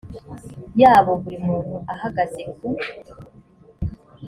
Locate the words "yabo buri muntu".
0.81-1.75